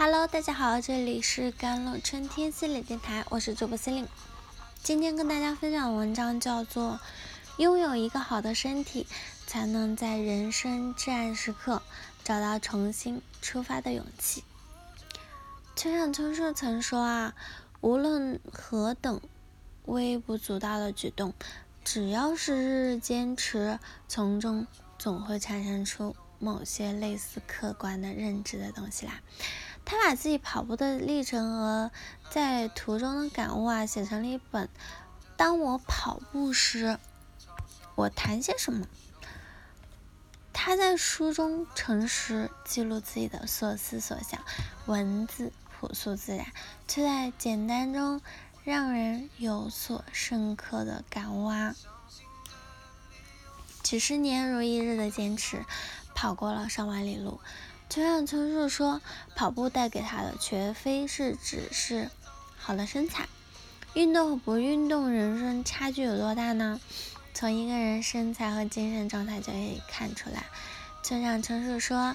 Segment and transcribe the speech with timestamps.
[0.00, 4.06] Hello，大家好，这里是甘露春天心理电台，我是主播司令。
[4.80, 7.00] 今天跟大家分享的文章叫做
[7.60, 9.08] 《拥有一个好的身体，
[9.44, 11.82] 才能在人生至暗时刻
[12.22, 14.44] 找到重新出发的勇气》。
[15.74, 17.34] 村上春树曾说啊，
[17.80, 19.20] 无论何等
[19.86, 21.34] 微不足道的举动，
[21.82, 24.64] 只要是日日坚持，从中
[24.96, 29.20] 总会产生出某些类似客观的认知的东西来。
[29.90, 31.90] 他把自己跑步的历程和
[32.28, 34.66] 在途中的感悟啊，写成了一本
[35.34, 36.98] 《当我跑步时，
[37.94, 38.84] 我谈些什么》。
[40.52, 44.44] 他在书中诚实记录自己的所思所想，
[44.84, 46.44] 文字朴素自然，
[46.86, 48.20] 却在简单中
[48.64, 51.74] 让人有所深刻的感悟啊。
[53.82, 55.64] 几十年如一日的坚持，
[56.14, 57.40] 跑过了上万里路。
[57.90, 59.00] 村上春树说
[59.34, 62.10] ：“跑步带给他的，绝非是只是
[62.58, 63.26] 好的身材。
[63.94, 66.80] 运动和不运动，人生差距有多大呢？
[67.32, 70.44] 从一个人身材和精神状态就可以看出来。”
[71.02, 72.14] 村上春树说：“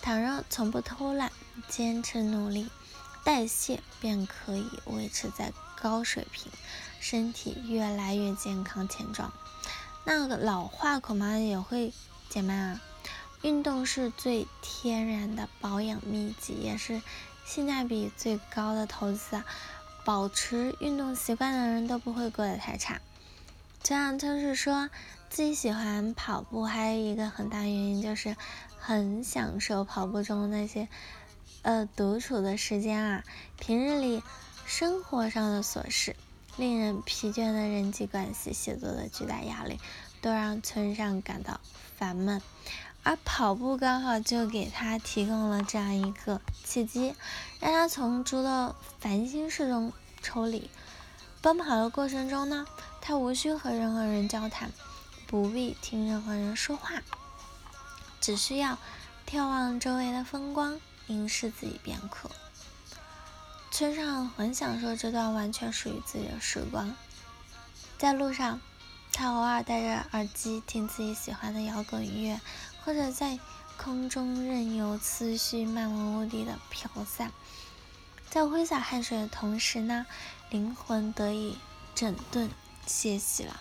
[0.00, 1.30] 倘若从不偷懒，
[1.68, 2.70] 坚持努力，
[3.22, 6.50] 代谢便可以维持在高水平，
[6.98, 9.30] 身体越来越健康强壮，
[10.04, 11.92] 那个老化恐怕也会
[12.30, 12.80] 减慢啊。”
[13.42, 17.00] 运动是最天然的保养秘籍，也是
[17.44, 19.44] 性价比最高的投资啊。
[20.04, 23.00] 保持运动习惯的人都不会过得太差。
[23.82, 24.90] 这样就是说
[25.28, 28.36] 自己喜欢跑步，还有一个很大原因就是
[28.78, 30.88] 很享受跑步中那些
[31.62, 33.24] 呃独处的时间啊。
[33.58, 34.22] 平日里
[34.66, 36.16] 生活上的琐事、
[36.56, 39.78] 令人疲倦的人际关系、写作的巨大压力，
[40.20, 41.60] 都让村上感到
[41.96, 42.42] 烦闷。
[43.02, 47.14] 而跑步刚好就给他提供了这样一个契机，
[47.58, 49.92] 让他从诸多烦心事中
[50.22, 50.70] 抽离。
[51.40, 52.66] 奔跑的过程中呢，
[53.00, 54.70] 他无需和任何人交谈，
[55.26, 57.00] 不必听任何人说话，
[58.20, 58.76] 只需要
[59.26, 62.30] 眺望周围的风光，凝视自己便可。
[63.70, 66.94] 村上很享受这段完全属于自己的时光，
[67.96, 68.60] 在路上，
[69.10, 72.38] 他偶尔戴着耳机听自己喜欢的摇滚音乐。
[72.84, 73.38] 或者在
[73.76, 77.32] 空中任由思绪漫无目的的飘散，
[78.28, 80.06] 在挥洒汗水的同时呢，
[80.50, 81.56] 灵魂得以
[81.94, 82.50] 整顿
[82.86, 83.60] 歇息了。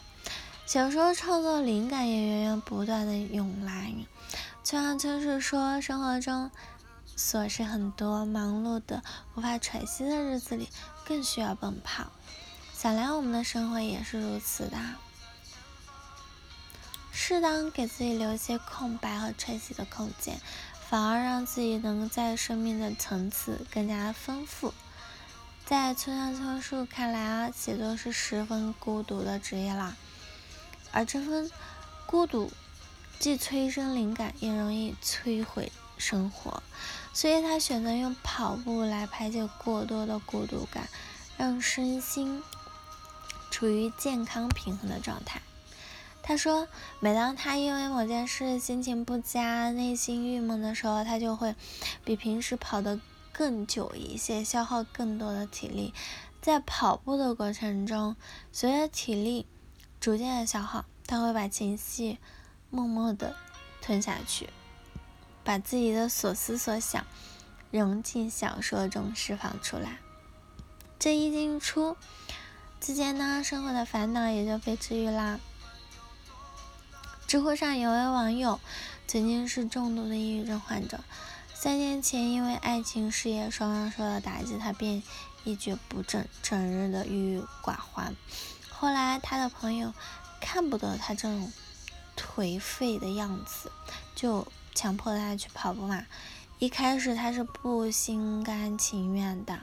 [0.66, 3.94] 小说创作灵感也源源不断的涌来。
[4.64, 6.52] 村上春树说，生活中
[7.18, 9.02] 琐事很多，忙碌的
[9.36, 10.70] 无法喘息的日子里，
[11.06, 12.12] 更需要奔跑。
[12.76, 14.78] 想来我们的生活也是如此的。
[17.12, 20.40] 适当给自己留一些空白和喘息的空间，
[20.90, 24.74] 反而让自己能在生命的层次更加丰富。
[25.66, 29.96] 在村上春树看来啊，写作是十分孤独的职业啦，
[30.92, 31.52] 而这份
[32.08, 32.52] 孤独
[33.20, 36.64] 既催生灵感，也容易摧毁生活，
[37.14, 40.90] 所以他选择用跑步来排解过多的孤独感，
[41.38, 42.42] 让身心
[43.52, 45.40] 处于健康平衡的状态。
[46.30, 46.68] 他说，
[47.00, 51.56] 每当他因为某件事心情不佳、内心郁闷的时候，他就会
[52.06, 53.00] 比平时跑得
[53.34, 55.92] 更久一些，消耗更多的体力。
[56.40, 58.16] 在跑步的过程中，
[58.52, 59.48] 随着体力
[60.00, 62.20] 逐渐的消耗，他会把情绪
[62.70, 63.36] 默默的
[63.82, 64.52] 吞下去，
[65.44, 67.08] 把自己的所思所想
[67.72, 69.98] 融进小说中释放出来。
[71.00, 71.98] 这一进出
[72.80, 75.40] 之间呢，生活的烦恼也就被治愈啦。
[77.30, 78.60] 知乎上有位网友
[79.06, 81.00] 曾经是重度的抑郁症患者，
[81.54, 85.04] 三年前因为爱情事业双双受到打击，他便
[85.44, 88.16] 一蹶不振，整日的郁郁寡欢。
[88.72, 89.94] 后来他的朋友
[90.42, 91.52] 看不得他这种
[92.18, 93.72] 颓废的样子，
[94.16, 96.08] 就强迫他去跑步嘛。
[96.58, 99.60] 一开始他是不心甘情愿的，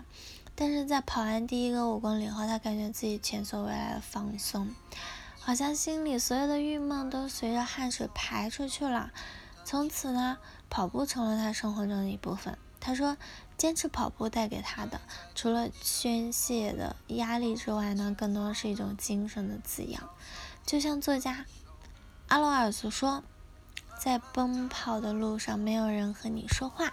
[0.55, 4.73] 但是在跑完第一个五公里后，他感觉自己前所未来的放松。
[5.47, 9.13] 好像心里所有的郁闷都随着汗水排出去了，
[9.65, 10.39] 从此呢，
[10.69, 12.59] 跑步成了他生活中的一部分。
[12.81, 13.17] 他说，
[13.57, 15.01] 坚持跑步带给他的，
[15.37, 20.11] 除了宣泄的压力之外呢，更多是一种精神的滋养。
[20.67, 21.47] 就像作家
[22.27, 23.23] 阿罗尔所说，
[24.01, 26.93] 在奔跑的路上，没有人和你说话，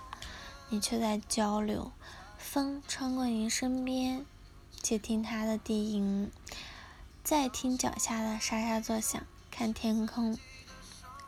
[0.70, 1.92] 你却在交流。
[2.38, 4.24] 风穿过你身边，
[4.84, 6.32] 且听它的低吟。
[7.24, 10.38] 再听脚下的沙沙作响，看天空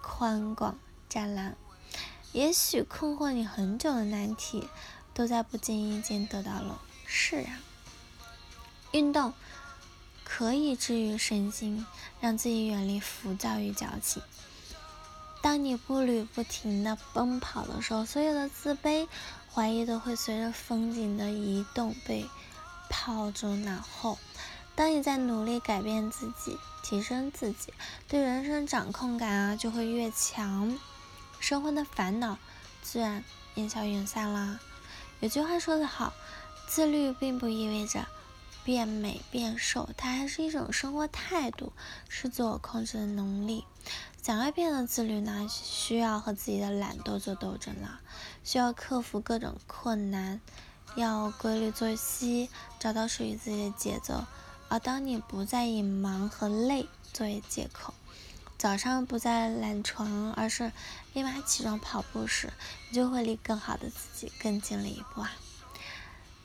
[0.01, 0.77] 宽广
[1.07, 1.55] 湛蓝。
[2.33, 4.67] 也许困惑你很久的难题，
[5.13, 7.61] 都在不经意间得到了释然。
[8.91, 9.33] 运动
[10.25, 11.85] 可以治愈身心，
[12.19, 14.21] 让自己远离浮躁与矫情。
[15.41, 19.07] 当你步履不停的奔跑的时候，所有的自卑、
[19.53, 22.25] 怀疑都会随着风景的移动被
[22.89, 24.17] 抛诸脑后。
[24.75, 27.73] 当你在努力改变自己、提升自己，
[28.09, 30.77] 对人生掌控感啊就会越强，
[31.39, 32.37] 生活的烦恼
[32.81, 33.23] 自然
[33.55, 34.59] 烟消云散啦。
[35.21, 36.13] 有句话说得好，
[36.67, 38.05] 自律并不意味着
[38.65, 41.71] 变美变瘦，它还是一种生活态度，
[42.09, 43.63] 是自我控制的能力。
[44.21, 48.01] 想要变得自律呢，需要和自己的懒惰做斗争了，
[48.43, 50.41] 需要克服各种困难，
[50.95, 54.25] 要规律作息，找到属于自己的节奏。
[54.67, 57.93] 而当你不再以忙和累作为借口，
[58.57, 60.71] 早上不再懒床，而是
[61.13, 62.51] 立马起床跑步时，
[62.89, 65.31] 你就会离更好的自己更近了一步啊！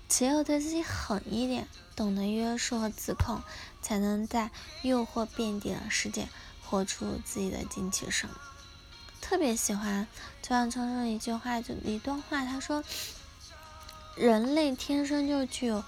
[0.08, 3.40] 只有对自己狠一点，懂得约束和自控，
[3.80, 4.50] 才能在
[4.82, 6.28] 诱惑遍地的世界。
[6.62, 8.30] 活出自己的精气神，
[9.20, 10.06] 特别喜欢
[10.40, 12.84] 就像称说一句话，就一段话，他说
[14.14, 15.82] ：“人类天生就具有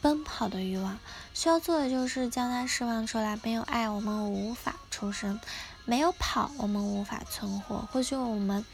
[0.00, 0.96] 奔跑的欲望，
[1.38, 3.38] 需要做的就是将它释放出来。
[3.44, 5.38] 没有爱，我们无法出生；
[5.84, 7.76] 没有跑，我们无法存活。
[7.92, 8.66] 或许我们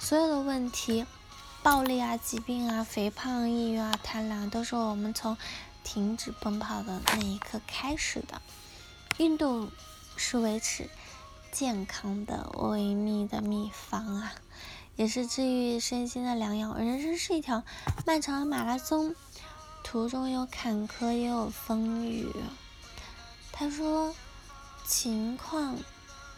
[0.00, 1.04] 所有的问题，
[1.62, 5.36] 暴力啊、疾病啊、肥胖、抑郁啊、贪婪，都是我们从
[5.84, 8.40] 停止奔跑的那一刻开始的。
[9.18, 9.70] 运动
[10.16, 10.88] 是维持。”
[11.52, 14.34] 健康的维密的秘方啊，
[14.96, 16.74] 也是治愈身心的良药。
[16.74, 17.62] 人生是一条
[18.06, 19.14] 漫长的马拉松，
[19.88, 22.28] 途中有坎坷也有风雨。
[23.52, 24.12] 他说，
[24.84, 25.78] 情况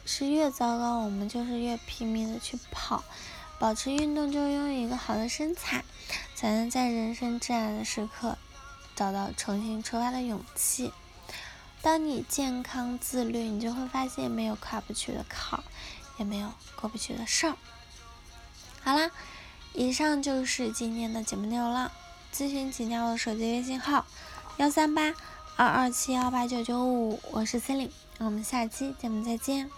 [0.04, 3.02] 是越糟糕，我们就是越拼命的去跑，
[3.58, 5.82] 保持运动，就拥有一个好的身材，
[6.34, 8.36] 才能在人生至暗的时刻
[8.94, 10.92] 找到重新出发的勇气。
[11.80, 15.64] 当你健康自律，你就会发现没有跨不去的坎，
[16.18, 17.56] 也没有过不去的事儿。
[18.82, 19.10] 好啦，
[19.72, 21.90] 以上就是今天的节目内容了。
[22.38, 24.06] 咨询请加我的手机微信号：
[24.58, 25.12] 幺三八
[25.56, 29.68] 二二七幺八九九五，我是 c e l i 我们下期节目再见。